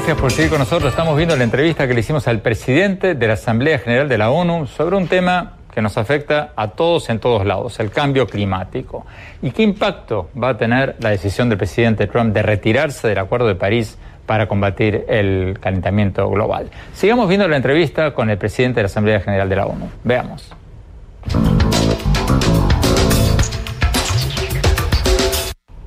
[0.06, 0.92] Gracias por seguir con nosotros.
[0.92, 4.30] Estamos viendo la entrevista que le hicimos al presidente de la Asamblea General de la
[4.30, 9.08] ONU sobre un tema que nos afecta a todos en todos lados, el cambio climático.
[9.42, 13.48] ¿Y qué impacto va a tener la decisión del presidente Trump de retirarse del Acuerdo
[13.48, 16.70] de París para combatir el calentamiento global?
[16.94, 19.90] Sigamos viendo la entrevista con el presidente de la Asamblea General de la ONU.
[20.04, 20.54] Veamos.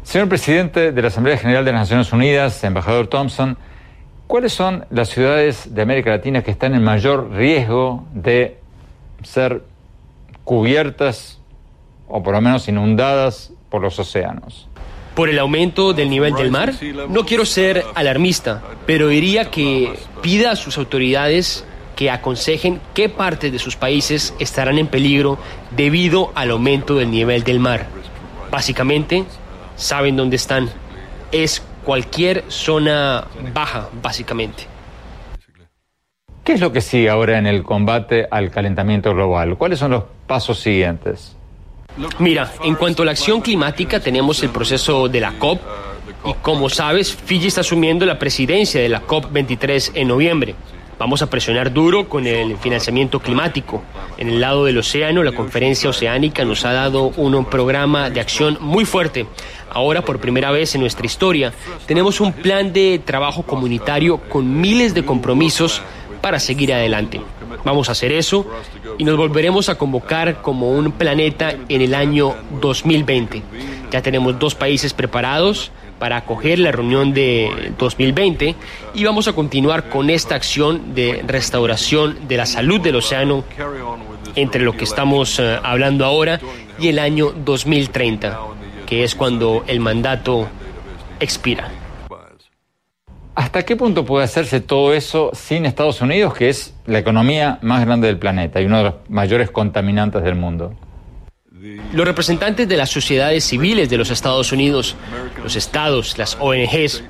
[0.03, 3.57] Señor presidente de la Asamblea General de las Naciones Unidas, embajador Thompson,
[4.29, 8.59] ¿cuáles son las ciudades de América Latina que están en mayor riesgo de
[9.25, 9.63] ser
[10.45, 11.39] cubiertas
[12.09, 14.67] o por lo menos inundadas por los océanos.
[15.15, 16.73] Por el aumento del nivel del mar,
[17.09, 21.65] no quiero ser alarmista, pero diría que pida a sus autoridades
[21.97, 25.39] que aconsejen qué partes de sus países estarán en peligro
[25.77, 27.89] debido al aumento del nivel del mar.
[28.51, 29.25] Básicamente,
[29.77, 30.71] saben dónde están.
[31.33, 33.25] Es cualquier zona
[33.55, 34.65] baja, básicamente.
[36.45, 39.57] ¿Qué es lo que sigue ahora en el combate al calentamiento global?
[39.57, 41.35] ¿Cuáles son los pasos siguientes?
[42.19, 45.63] Mira, en cuanto a la acción climática, tenemos el proceso de la COP.
[46.27, 50.57] Y como sabes, Fiji está asumiendo la presidencia de la COP23 en noviembre.
[50.99, 53.83] Vamos a presionar duro con el financiamiento climático.
[54.17, 58.59] En el lado del océano, la conferencia oceánica nos ha dado un programa de acción
[58.61, 59.27] muy fuerte.
[59.71, 61.53] Ahora, por primera vez en nuestra historia,
[61.87, 65.83] tenemos un plan de trabajo comunitario con miles de compromisos
[66.21, 67.21] para seguir adelante.
[67.65, 68.45] Vamos a hacer eso
[68.99, 73.43] y nos volveremos a convocar como un planeta en el año 2020.
[73.93, 78.55] Ya tenemos dos países preparados para acoger la reunión de 2020
[78.95, 83.45] y vamos a continuar con esta acción de restauración de la salud del océano
[84.35, 86.41] entre lo que estamos eh, hablando ahora
[86.79, 88.39] y el año 2030,
[88.87, 90.49] que es cuando el mandato
[91.21, 91.71] expira.
[93.35, 97.85] ¿Hasta qué punto puede hacerse todo eso sin Estados Unidos, que es la economía más
[97.85, 100.75] grande del planeta y uno de los mayores contaminantes del mundo?
[101.93, 104.95] Los representantes de las sociedades civiles de los Estados Unidos,
[105.43, 107.03] los estados, las ONGs,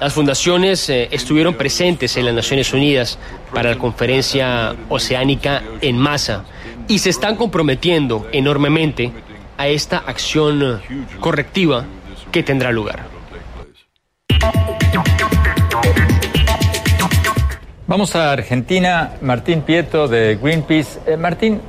[0.00, 3.16] las fundaciones eh, estuvieron presentes en las Naciones Unidas
[3.52, 6.44] para la conferencia oceánica en masa
[6.88, 9.12] y se están comprometiendo enormemente
[9.56, 10.80] a esta acción
[11.20, 11.84] correctiva
[12.32, 13.04] que tendrá lugar.
[17.86, 20.98] Vamos a Argentina, Martín Pieto de Greenpeace.
[21.06, 21.60] Eh, Martín,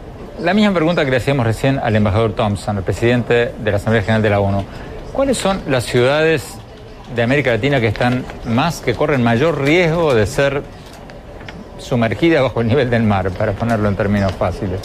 [0.42, 4.02] la misma pregunta que le hacíamos recién al embajador Thompson, el presidente de la Asamblea
[4.02, 4.64] General de la ONU.
[5.14, 6.58] ¿Cuáles son las ciudades
[7.16, 10.64] de América Latina que están más, que corren mayor riesgo de ser
[11.78, 14.80] sumergidas bajo el nivel del mar, para ponerlo en términos fáciles?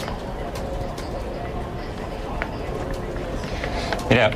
[4.09, 4.31] Mira,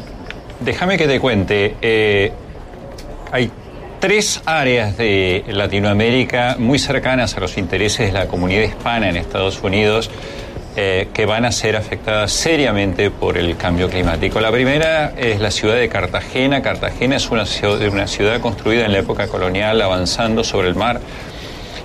[0.59, 1.75] déjame que te cuente.
[1.81, 2.31] Eh,
[3.31, 3.51] hay
[3.99, 9.61] tres áreas de Latinoamérica muy cercanas a los intereses de la comunidad hispana en Estados
[9.61, 10.09] Unidos
[10.75, 14.41] eh, que van a ser afectadas seriamente por el cambio climático.
[14.41, 16.61] La primera es la ciudad de Cartagena.
[16.61, 20.99] Cartagena es una ciudad, una ciudad construida en la época colonial avanzando sobre el mar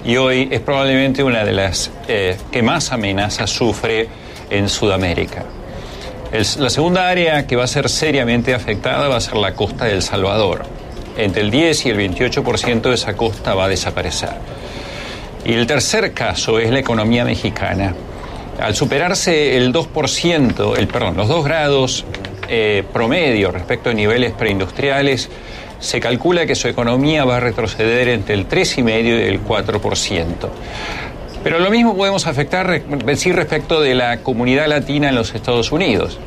[0.04, 4.08] y hoy es probablemente una de las eh, que más amenazas sufre
[4.50, 5.44] en Sudamérica.
[6.32, 10.02] la segunda área que va a ser seriamente afectada va a ser la costa del
[10.02, 10.62] Salvador
[11.16, 14.30] entre el 10 y el 28% de esa costa va a desaparecer.
[15.44, 17.94] Y el tercer caso es la economía mexicana.
[18.58, 22.04] Al superarse el 2%, el, perdón, los 2 grados
[22.48, 25.30] eh, promedio respecto a niveles preindustriales,
[25.78, 30.26] se calcula que su economía va a retroceder entre el 3,5 y el 4%.
[31.42, 36.18] Pero lo mismo podemos afectar, decir respecto de la comunidad latina en los Estados Unidos.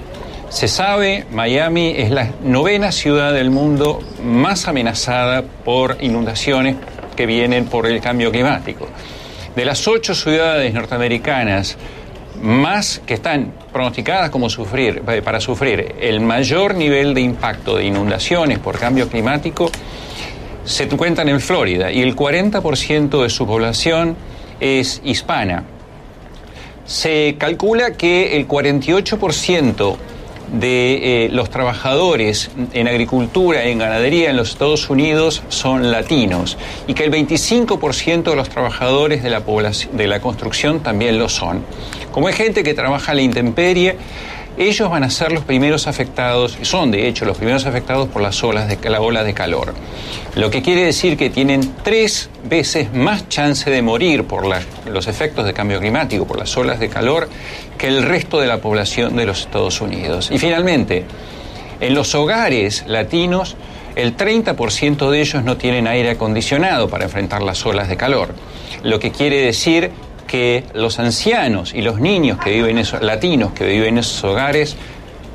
[0.50, 6.78] Se sabe, Miami es la novena ciudad del mundo más amenazada por inundaciones
[7.16, 8.88] que vienen por el cambio climático.
[9.56, 11.78] De las ocho ciudades norteamericanas
[12.44, 17.86] más que están pronosticadas como sufrir, eh, para sufrir el mayor nivel de impacto de
[17.86, 19.72] inundaciones por cambio climático,
[20.66, 24.18] se encuentran en Florida y el 40% de su población
[24.60, 25.64] es hispana.
[26.86, 29.96] Se calcula que el 48%
[30.52, 36.94] de eh, los trabajadores en agricultura en ganadería en los Estados Unidos son latinos y
[36.94, 41.64] que el 25% de los trabajadores de la, población, de la construcción también lo son.
[42.12, 43.98] Como hay gente que trabaja a la intemperie,
[44.58, 48.44] ellos van a ser los primeros afectados, son de hecho los primeros afectados por las
[48.44, 49.74] olas de la ola de calor.
[50.36, 54.46] Lo que quiere decir que tienen tres veces más chance de morir por
[54.86, 57.30] los efectos de cambio climático, por las olas de calor,
[57.78, 60.30] que el resto de la población de los Estados Unidos.
[60.32, 61.06] Y finalmente,
[61.80, 63.56] en los hogares latinos,
[63.96, 68.34] el 30% de ellos no tienen aire acondicionado para enfrentar las olas de calor,
[68.84, 69.92] lo que quiere decir
[70.34, 74.76] que los ancianos y los niños que viven esos, latinos que viven en esos hogares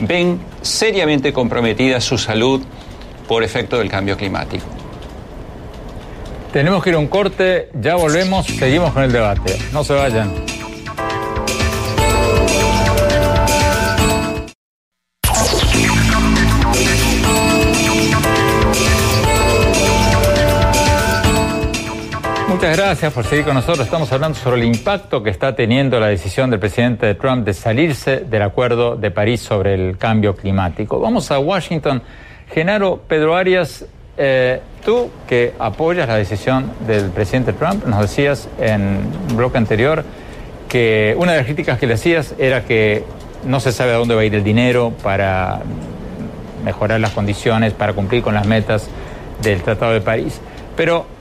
[0.00, 2.62] ven seriamente comprometida su salud
[3.28, 4.64] por efecto del cambio climático.
[6.52, 9.56] Tenemos que ir a un corte, ya volvemos, seguimos con el debate.
[9.72, 10.32] No se vayan.
[22.58, 23.86] Muchas gracias por seguir con nosotros.
[23.86, 28.24] Estamos hablando sobre el impacto que está teniendo la decisión del presidente Trump de salirse
[28.28, 30.98] del Acuerdo de París sobre el cambio climático.
[30.98, 32.02] Vamos a Washington.
[32.52, 33.84] Genaro Pedro Arias,
[34.16, 40.02] eh, tú que apoyas la decisión del presidente Trump, nos decías en un bloque anterior
[40.68, 43.04] que una de las críticas que le hacías era que
[43.44, 45.60] no se sabe a dónde va a ir el dinero para
[46.64, 48.88] mejorar las condiciones, para cumplir con las metas
[49.42, 50.40] del Tratado de París.
[50.74, 51.17] Pero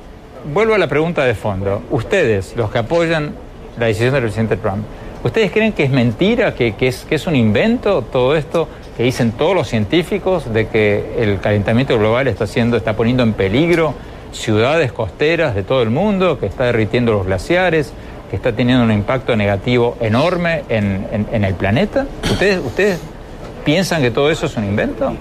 [0.54, 1.84] vuelvo a la pregunta de fondo.
[1.92, 3.34] Ustedes, los que apoyan
[3.78, 4.84] la decisión del presidente Trump,
[5.24, 9.32] ¿ustedes creen que es mentira, que, es, que es un invento todo esto que dicen
[9.32, 13.94] todos los científicos de que el calentamiento global está, haciendo, está poniendo en peligro
[14.32, 17.94] ciudades costeras de todo el mundo, que está derritiendo los glaciares,
[18.30, 22.08] que está teniendo un impacto negativo enorme en, en el planeta?
[22.24, 23.00] ¿Ustedes, ¿Ustedes
[23.64, 25.14] piensan que todo eso es un invento?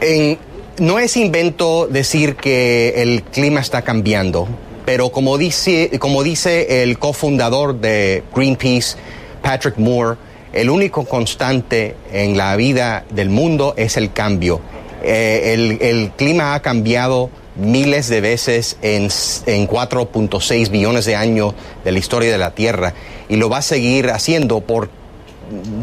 [0.00, 0.38] En,
[0.78, 4.48] no es invento decir que el clima está cambiando,
[4.84, 8.96] pero como dice, como dice el cofundador de Greenpeace,
[9.42, 10.16] Patrick Moore,
[10.52, 14.60] el único constante en la vida del mundo es el cambio.
[15.02, 19.04] Eh, el, clima ha cambiado miles de veces en,
[19.46, 21.54] en 4.6 billones de años
[21.84, 22.94] de la historia de la Tierra
[23.28, 24.90] y lo va a seguir haciendo por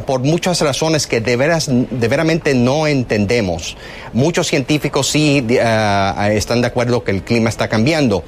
[0.05, 3.77] por muchas razones que de, veras, de veramente no entendemos.
[4.13, 8.23] Muchos científicos sí uh, están de acuerdo que el clima está cambiando,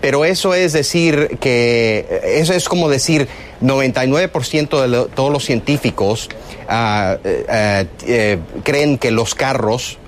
[0.00, 3.28] pero eso es decir que, eso es como decir
[3.62, 6.28] 99% de todos los científicos
[6.68, 9.98] uh, uh, creen que los carros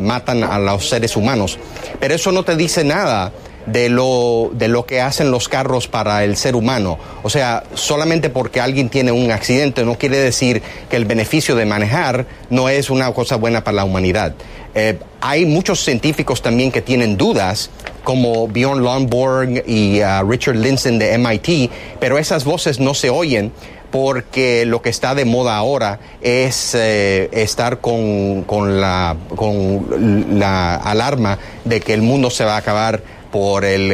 [0.00, 1.58] matan a los seres humanos,
[2.00, 3.32] pero eso no te dice nada
[3.66, 6.98] de lo, de lo que hacen los carros para el ser humano.
[7.22, 11.66] O sea, solamente porque alguien tiene un accidente no quiere decir que el beneficio de
[11.66, 14.34] manejar no es una cosa buena para la humanidad.
[14.74, 17.70] Eh, hay muchos científicos también que tienen dudas,
[18.04, 23.52] como Bjorn Lomborg y uh, Richard Lindzen de MIT, pero esas voces no se oyen
[23.90, 30.76] porque lo que está de moda ahora es eh, estar con, con, la, con la
[30.76, 33.92] alarma de que el mundo se va a acabar por el,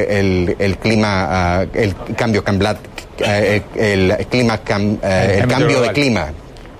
[0.58, 2.44] el, clima, uh, el cambio uh,
[3.24, 6.32] el clima, uh, el, cambio de clima.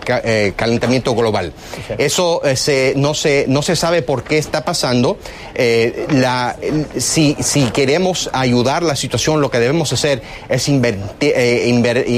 [0.05, 1.53] Eh, calentamiento global.
[1.97, 5.17] Eso eh, se, no, se, no se sabe por qué está pasando.
[5.55, 6.57] Eh, la,
[6.99, 11.33] si, si queremos ayudar la situación, lo que debemos hacer es invertir,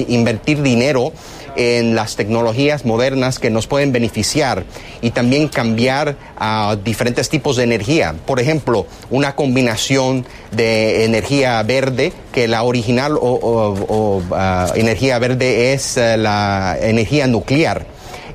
[0.09, 1.13] invertir dinero
[1.57, 4.65] en las tecnologías modernas que nos pueden beneficiar
[5.01, 8.15] y también cambiar a diferentes tipos de energía.
[8.27, 15.97] Por ejemplo, una combinación de energía verde, que la original o, ah, energía verde es
[15.97, 17.87] eh, la energía nuclear.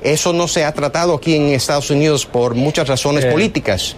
[0.02, 3.96] Eso no se ha tratado aquí en Estados Unidos por muchas razones políticas.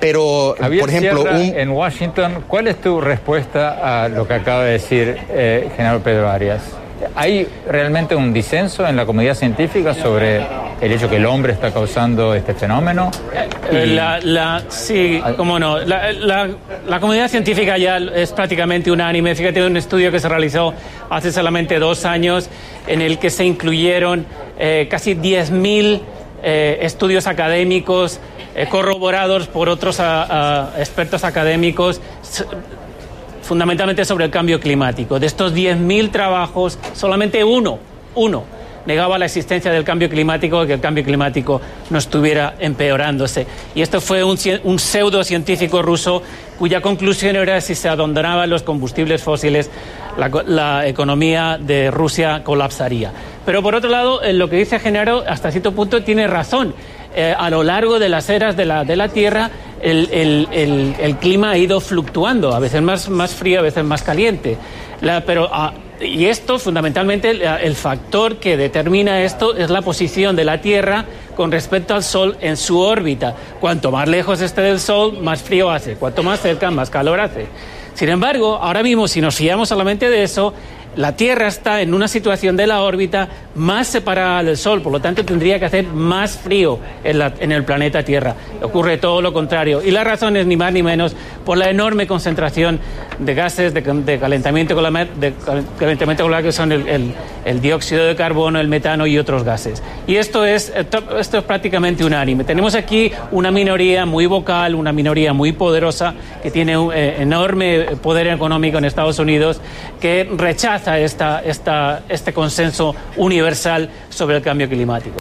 [0.00, 5.16] Pero, por ejemplo, en Washington, ¿cuál es tu respuesta a lo que acaba de decir
[5.30, 6.60] eh, General Pedro Arias?
[7.14, 10.46] ¿Hay realmente un disenso en la comunidad científica sobre
[10.80, 13.10] el hecho que el hombre está causando este fenómeno?
[13.70, 15.78] Eh, la, sí, cómo no.
[15.78, 16.48] La,
[17.00, 19.34] comunidad científica ya es prácticamente unánime.
[19.34, 20.74] Fíjate, un estudio que se realizó
[21.10, 22.48] hace solamente dos años
[22.86, 24.26] en el que se incluyeron
[24.58, 26.00] eh, casi 10.000
[26.42, 28.20] eh, estudios académicos
[28.68, 29.98] corroborados por otros
[30.76, 32.02] expertos académicos
[33.52, 35.20] fundamentalmente sobre el cambio climático.
[35.20, 37.78] De estos 10.000 trabajos, solamente uno,
[38.14, 38.44] uno,
[38.86, 43.46] negaba la existencia del cambio climático, que el cambio climático no estuviera empeorándose.
[43.74, 46.22] Y esto fue un, un pseudocientífico ruso
[46.58, 49.68] cuya conclusión era si se abandonaban los combustibles fósiles,
[50.46, 53.12] la, economía de Rusia colapsaría.
[53.44, 56.74] Pero por otro lado, lo que dice Genaro hasta cierto punto tiene razón.
[57.14, 59.50] Eh, a lo largo de las eras de la, de la Tierra,
[59.82, 64.02] el, el, el, clima ha ido fluctuando, a veces más, más frío, a veces más
[64.02, 64.56] caliente.
[65.26, 70.60] pero, ah, y esto, fundamentalmente, el factor que determina esto es la posición de la
[70.60, 71.04] Tierra
[71.36, 73.36] con respecto al Sol en su órbita.
[73.60, 75.94] Cuanto más lejos esté del Sol, más frío hace.
[75.96, 77.46] Cuanto más cerca, más calor hace.
[77.94, 80.54] Sin embargo, ahora mismo, si nos fiamos solamente de eso,
[80.96, 85.00] la Tierra está en una situación de la órbita más separada del Sol, por lo
[85.00, 88.34] tanto tendría que hacer más frío en, el planeta Tierra.
[88.62, 89.82] Ocurre todo lo contrario.
[89.82, 91.14] Y la razón es ni más ni menos
[91.44, 92.80] por la enorme concentración
[93.18, 95.32] de gases de, calentamiento, de
[95.78, 99.82] calentamiento global que son el, dióxido de carbono, el metano y otros gases.
[100.06, 102.44] Y esto es, esto es prácticamente unánime.
[102.44, 107.96] Tenemos aquí una minoría muy vocal, una minoría muy poderosa que tiene un eh, enorme
[108.02, 109.60] poder económico en Estados Unidos
[110.00, 115.16] que rechaza esta, esta, este consenso universal sobre el cambio climático.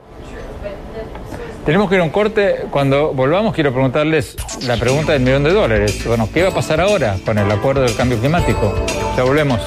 [1.65, 2.65] Tenemos que ir a un corte.
[2.71, 4.35] Cuando volvamos, quiero preguntarles
[4.65, 6.03] la pregunta del millón de dólares.
[6.05, 8.73] Bueno, ¿qué va a pasar ahora con el acuerdo del cambio climático?
[9.15, 9.61] Ya volvemos.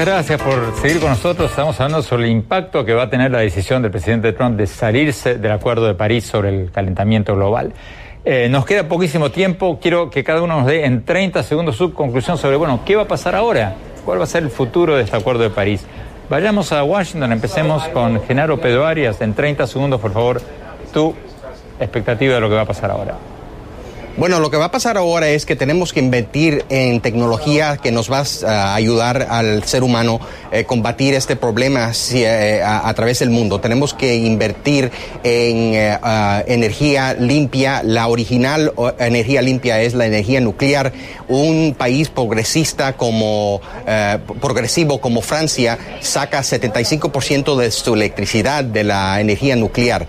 [0.00, 1.50] Gracias por seguir con nosotros.
[1.50, 4.66] Estamos hablando sobre el impacto que va a tener la decisión del presidente Trump de
[4.66, 7.72] salirse del Acuerdo de París sobre el calentamiento global.
[8.24, 9.78] Eh, nos queda poquísimo tiempo.
[9.80, 13.02] Quiero que cada uno nos dé en 30 segundos su conclusión sobre, bueno, ¿qué va
[13.02, 13.74] a pasar ahora?
[14.04, 15.84] ¿Cuál va a ser el futuro de este Acuerdo de París?
[16.30, 17.30] Vayamos a Washington.
[17.30, 19.20] Empecemos con Genaro Pedro Arias.
[19.20, 20.40] En 30 segundos, por favor,
[20.92, 21.14] tu
[21.78, 23.16] expectativa de lo que va a pasar ahora.
[24.14, 27.90] Bueno, lo que va a pasar ahora es que tenemos que invertir en tecnología que
[27.92, 30.20] nos va a ayudar al ser humano
[30.52, 33.58] a eh, combatir este problema eh, a, través del mundo.
[33.58, 34.90] Tenemos que invertir
[35.24, 35.98] en eh,
[36.46, 37.82] energía limpia.
[37.82, 40.92] La original energía limpia es la energía nuclear.
[41.28, 43.62] Un país progresista como
[44.42, 50.06] progresivo como Francia saca 75% de su electricidad de la energía nuclear.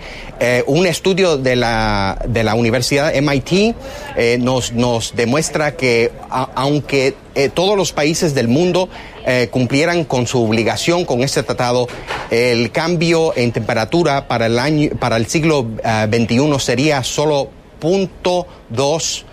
[0.67, 3.75] un estudio de la, de la Universidad MIT
[4.15, 8.89] eh, nos, nos demuestra que aunque eh, todos los países del mundo
[9.25, 11.87] eh, cumplieran con su obligación con este tratado,
[12.29, 17.49] el cambio en temperatura para el año, para el siglo XXI sería solo
[17.81, 19.23] 0.2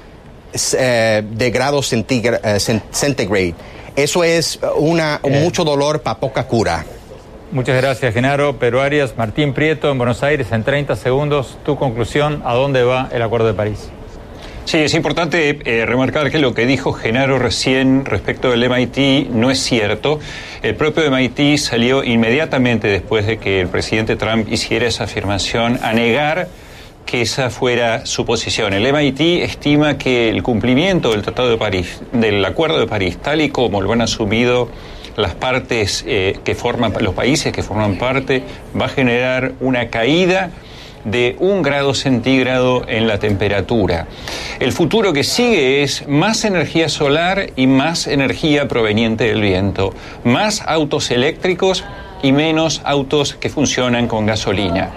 [1.23, 3.61] de grados centígrados.
[3.97, 6.85] Eso es una, mucho dolor para poca cura.
[7.53, 8.59] Muchas gracias, Genaro.
[8.59, 13.09] Pero Arias, Martín Prieto, en Buenos Aires, en 30 segundos, tu conclusión, ¿a dónde va
[13.13, 13.91] el Acuerdo de París?
[14.65, 19.51] Sí, es importante eh, remarcar que lo que dijo Genaro recién respecto del MIT no
[19.51, 20.21] es cierto.
[20.63, 25.93] El propio MIT salió inmediatamente después de que el presidente Trump hiciera esa afirmación a
[25.93, 26.49] negar
[27.05, 28.73] que esa fuera su posición.
[28.73, 33.41] El MIT estima que el cumplimiento del Tratado de París, del Acuerdo de París, tal
[33.41, 34.69] y como lo han asumido
[35.17, 38.45] las partes eh, que forman, los países que forman parte,
[38.81, 40.51] va a generar una caída
[41.05, 44.07] de un grado centígrado en la temperatura.
[44.59, 49.95] El futuro que sigue es más energía solar y más energía proveniente del viento,
[50.25, 51.85] más autos eléctricos
[52.23, 54.91] y menos autos que funcionan con gasolina.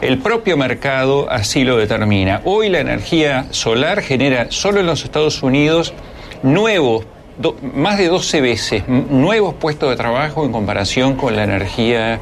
[0.00, 2.40] El propio mercado así lo determina.
[2.44, 5.92] Hoy la energía solar genera solo en los Estados Unidos
[6.42, 7.04] nuevos
[7.74, 12.20] más de 12 veces nuevos puestos de trabajo en comparación con la energía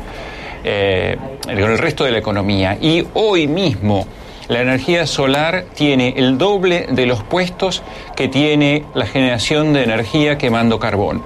[0.65, 2.77] eh, con el resto de la economía.
[2.81, 4.07] Y hoy mismo
[4.49, 7.83] la energía solar tiene el doble de los puestos
[8.17, 11.23] que tiene la generación de energía quemando carbón.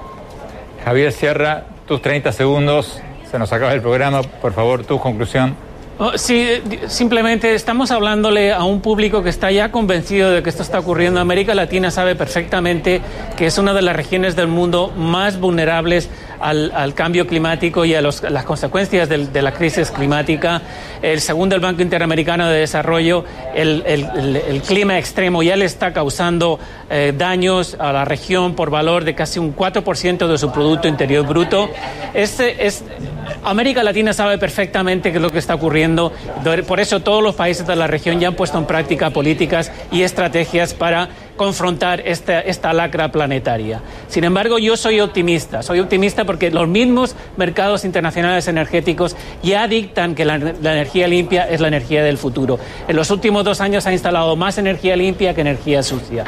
[0.83, 5.55] Javier Sierra, tus 30 segundos, se nos acaba el programa, por favor, tu conclusión.
[5.97, 10.61] Oh, sí, simplemente estamos hablándole a un público que está ya convencido de que esto
[10.61, 11.21] está ocurriendo.
[11.21, 13.01] América Latina sabe perfectamente
[13.37, 16.09] que es una de las regiones del mundo más vulnerables
[16.39, 20.61] al, cambio climático y a las consecuencias de, la crisis climática.
[21.01, 26.59] El segundo, el Banco Interamericano de Desarrollo, el, clima extremo ya le está causando
[26.89, 31.25] eh, daños a la región por valor de casi un 4% de su Producto Interior
[31.25, 31.69] Bruto.
[32.13, 32.83] Este es,
[33.43, 36.11] América Latina sabe perfectamente qué es lo que está ocurriendo.
[36.67, 40.01] Por eso todos los países de la región ya han puesto en práctica políticas y
[40.01, 43.81] estrategias para confrontar esta, esta lacra planetaria.
[44.07, 45.63] Sin embargo, yo soy optimista.
[45.63, 51.59] Soy optimista porque los mismos mercados internacionales energéticos ya dictan que la, energía limpia es
[51.59, 52.59] la energía del futuro.
[52.87, 56.25] En los últimos dos años ha instalado más energía limpia que energía sucia.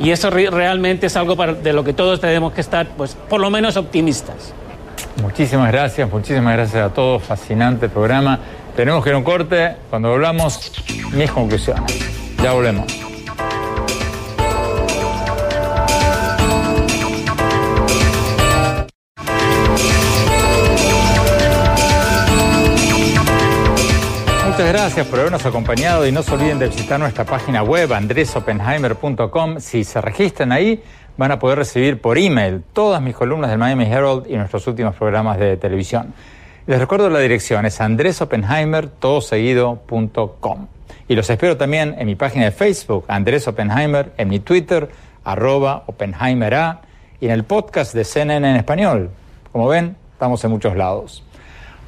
[0.00, 3.48] Y eso realmente es algo de lo que todos tenemos que estar, pues, por lo
[3.50, 4.52] menos optimistas.
[5.22, 7.22] Muchísimas gracias, muchísimas gracias a todos.
[7.22, 8.40] Fascinante programa.
[8.74, 9.76] Tenemos que ir a un corte.
[9.88, 10.72] Cuando hablamos,
[11.12, 11.96] mis conclusiones.
[12.42, 13.13] Ya volvemos.
[24.54, 29.58] Muchas gracias por habernos acompañado y no se olviden de visitar nuestra página web andresopenheimer.com.
[29.58, 30.80] Si se registran ahí,
[31.16, 34.94] van a poder recibir por email todas mis columnas del Miami Herald y nuestros últimos
[34.94, 36.14] programas de televisión.
[36.68, 40.66] Les recuerdo la dirección, es andresopenheimer.com.
[41.08, 44.88] Y los espero también en mi página de Facebook, Andrés Oppenheimer, en mi Twitter,
[45.24, 46.80] arroba OppenheimerA,
[47.20, 49.10] y en el podcast de CNN en español.
[49.50, 51.24] Como ven, estamos en muchos lados.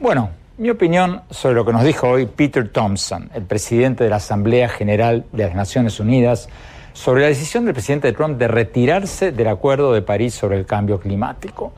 [0.00, 4.16] Bueno, mi opinión sobre lo que nos dijo hoy Peter Thompson, el presidente de la
[4.16, 6.48] Asamblea General de las Naciones Unidas,
[6.94, 10.98] sobre la decisión del presidente Trump de retirarse del Acuerdo de París sobre el cambio
[10.98, 11.74] climático.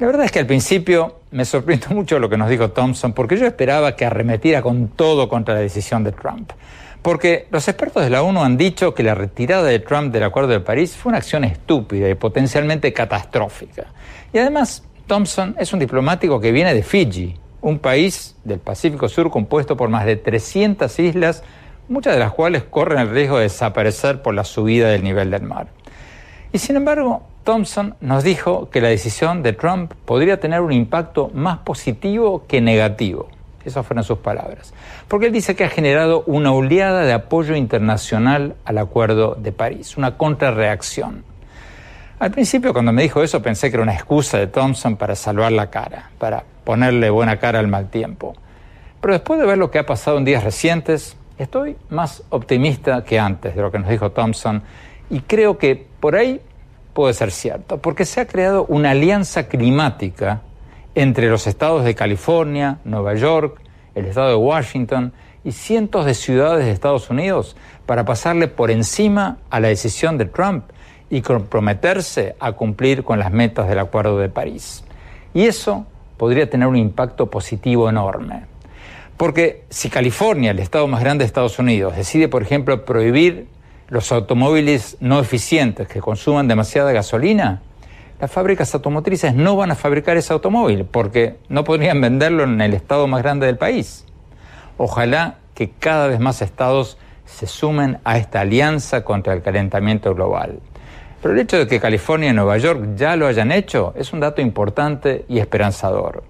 [0.00, 3.36] La verdad es que al principio me sorprendió mucho lo que nos dijo Thompson, porque
[3.36, 6.50] yo esperaba que arremetiera con todo contra la decisión de Trump.
[7.00, 10.50] Porque los expertos de la ONU han dicho que la retirada de Trump del Acuerdo
[10.50, 13.86] de París fue una acción estúpida y potencialmente catastrófica.
[14.32, 19.30] Y además, Thompson es un diplomático que viene de Fiji, un país del Pacífico Sur
[19.30, 21.42] compuesto por más de 300 islas,
[21.88, 25.44] muchas de las cuales corren el riesgo de desaparecer por la subida del nivel del
[25.44, 25.68] mar.
[26.52, 31.30] Y sin embargo, Thompson nos dijo que la decisión de Trump podría tener un impacto
[31.32, 33.28] más positivo que negativo.
[33.64, 34.74] Esas fueron sus palabras.
[35.08, 39.96] Porque él dice que ha generado una oleada de apoyo internacional al Acuerdo de París,
[39.96, 41.24] una contrarreacción.
[42.18, 45.50] Al principio cuando me dijo eso pensé que era una excusa de Thompson para salvar
[45.50, 48.34] la cara, para ponerle buena cara al mal tiempo.
[49.00, 53.18] Pero después de ver lo que ha pasado en días recientes, estoy más optimista que
[53.18, 54.62] antes de lo que nos dijo Thompson
[55.10, 56.40] y creo que por ahí
[56.92, 60.42] puede ser cierto, porque se ha creado una alianza climática
[60.94, 63.60] entre los estados de California, Nueva York,
[63.94, 65.12] el estado de Washington
[65.44, 70.24] y cientos de ciudades de Estados Unidos para pasarle por encima a la decisión de
[70.24, 70.64] Trump
[71.10, 74.84] y comprometerse a cumplir con las metas del Acuerdo de París.
[75.34, 75.86] Y eso
[76.16, 78.44] podría tener un impacto positivo enorme.
[79.16, 83.46] Porque si California, el estado más grande de Estados Unidos, decide, por ejemplo, prohibir
[83.88, 87.62] los automóviles no eficientes que consuman demasiada gasolina,
[88.20, 92.74] las fábricas automotrices no van a fabricar ese automóvil porque no podrían venderlo en el
[92.74, 94.04] estado más grande del país.
[94.78, 100.60] Ojalá que cada vez más estados se sumen a esta alianza contra el calentamiento global.
[101.24, 104.20] Pero el hecho de que California y Nueva York ya lo hayan hecho es un
[104.20, 106.22] dato importante y esperanzador.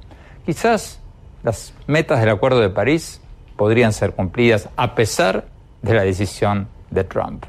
[0.47, 1.01] Quizás
[1.43, 3.21] las metas del Acuerdo de París
[3.57, 5.47] podrían ser cumplidas a pesar
[5.83, 7.45] de la decisión de Trump.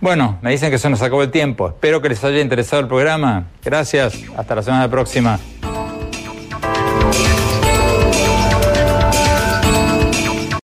[0.00, 1.66] Bueno, me dicen que se nos acabó el tiempo.
[1.66, 3.48] Espero que les haya interesado el programa.
[3.64, 4.14] Gracias.
[4.36, 5.40] Hasta la semana próxima.